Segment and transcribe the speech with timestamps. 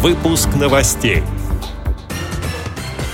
[0.00, 1.24] Выпуск новостей.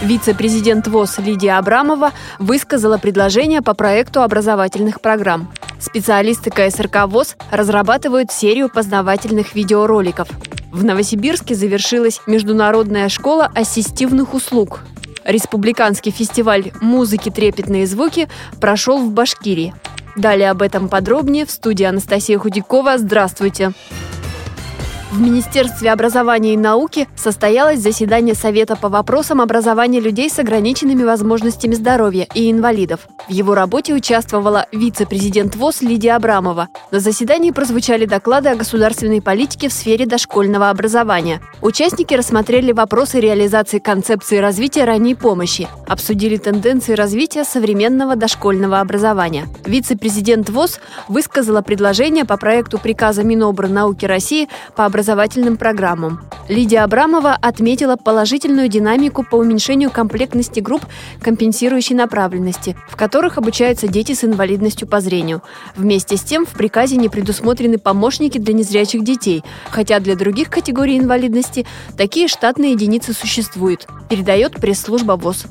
[0.02, 5.50] Вице-президент ВОЗ Лидия Абрамова высказала предложение по проекту образовательных программ.
[5.80, 10.28] Специалисты КСРК ВОЗ разрабатывают серию познавательных видеороликов.
[10.72, 14.80] В Новосибирске завершилась Международная школа ассистивных услуг.
[15.24, 18.28] Республиканский фестиваль музыки «Трепетные звуки»
[18.60, 19.74] прошел в Башкирии.
[20.16, 22.98] Далее об этом подробнее в студии Анастасия Худякова.
[22.98, 23.70] Здравствуйте!
[23.70, 24.13] Здравствуйте!
[25.14, 31.74] В Министерстве образования и науки состоялось заседание Совета по вопросам образования людей с ограниченными возможностями
[31.74, 33.06] здоровья и инвалидов.
[33.28, 36.66] В его работе участвовала вице-президент ВОЗ Лидия Абрамова.
[36.90, 41.40] На заседании прозвучали доклады о государственной политике в сфере дошкольного образования.
[41.62, 49.46] Участники рассмотрели вопросы реализации концепции развития ранней помощи, обсудили тенденции развития современного дошкольного образования.
[49.64, 56.20] Вице-президент ВОЗ высказала предложение по проекту приказа Минобрнауки России по образованию образовательным программам.
[56.48, 60.82] Лидия Абрамова отметила положительную динамику по уменьшению комплектности групп
[61.20, 65.42] компенсирующей направленности, в которых обучаются дети с инвалидностью по зрению.
[65.76, 70.98] Вместе с тем в приказе не предусмотрены помощники для незрячих детей, хотя для других категорий
[70.98, 71.66] инвалидности
[71.98, 75.44] такие штатные единицы существуют, передает пресс-служба ВОЗ.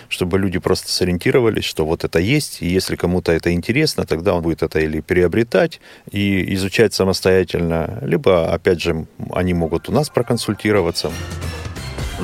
[0.08, 4.42] чтобы люди просто сориентировались, что вот это есть, и если кому-то это интересно, тогда он
[4.42, 11.10] будет это или приобретать и изучать самостоятельно, либо, опять же, они могут у нас проконсультироваться.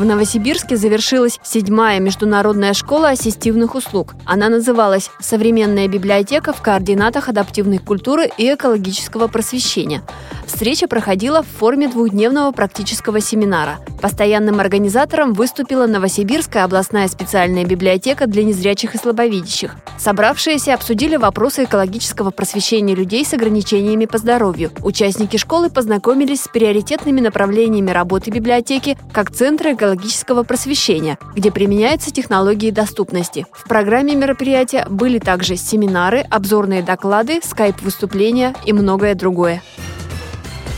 [0.03, 4.17] В Новосибирске завершилась седьмая международная школа ассистивных услуг.
[4.25, 10.03] Она называлась «Современная библиотека в координатах адаптивной культуры и экологического просвещения».
[10.47, 13.79] Встреча проходила в форме двухдневного практического семинара.
[14.01, 19.77] Постоянным организатором выступила Новосибирская областная специальная библиотека для незрячих и слабовидящих.
[19.99, 24.73] Собравшиеся обсудили вопросы экологического просвещения людей с ограничениями по здоровью.
[24.83, 32.73] Участники школы познакомились с приоритетными направлениями работы библиотеки как центра экологического просвещения, где применяются технологии
[32.73, 33.47] доступности.
[33.53, 39.63] В программе мероприятия были также семинары, обзорные доклады, скайп-выступления и многое другое.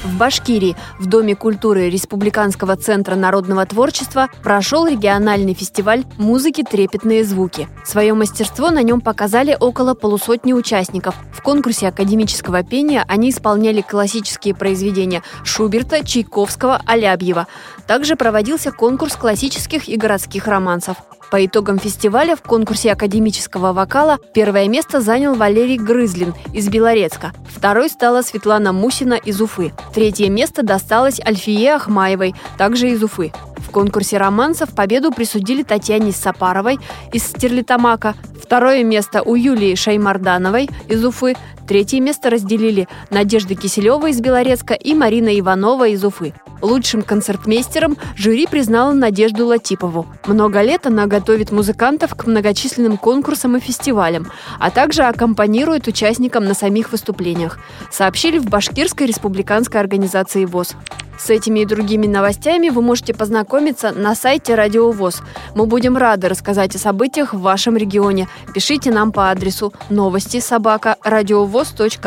[0.04, 7.68] В Башкирии в Доме культуры Республиканского центра народного творчества прошел региональный фестиваль музыки «Трепетные звуки».
[7.84, 11.14] Свое мастерство на нем показали около полусотни участников.
[11.32, 17.46] В конкурсе академического пения они исполняли классические произведения Шуберта, Чайковского, Алябьева.
[17.86, 20.98] Также проводился конкурс классических и городских романсов.
[21.30, 27.32] По итогам фестиваля в конкурсе академического вокала первое место занял Валерий Грызлин из Белорецка.
[27.48, 29.72] Второй стала Светлана Мусина из Уфы.
[29.94, 33.32] Третье место досталось Альфие Ахмаевой, также из Уфы.
[33.58, 36.78] В конкурсе романсов победу присудили Татьяне Сапаровой
[37.12, 41.34] из Стерлитамака, второе место у Юлии Шаймардановой из Уфы,
[41.66, 46.34] третье место разделили Надежда Киселева из Белорецка и Марина Иванова из Уфы.
[46.62, 50.06] Лучшим концертмейстером жюри признала Надежду Латипову.
[50.26, 54.26] Много лет она готовит музыкантов к многочисленным конкурсам и фестивалям,
[54.58, 60.74] а также аккомпанирует участникам на самих выступлениях, сообщили в Башкирской республиканской организации ВОЗ.
[61.16, 65.22] С этими и другими новостями вы можете познакомиться на сайте Радио ВОЗ.
[65.54, 68.28] Мы будем рады рассказать о событиях в вашем регионе.
[68.52, 70.96] Пишите нам по адресу новости собака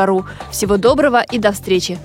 [0.05, 0.25] ру.
[0.51, 1.97] Всего доброго и до встречи!